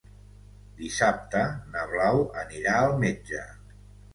[0.77, 1.43] Dissabte
[1.75, 3.45] na Blau anirà al metge.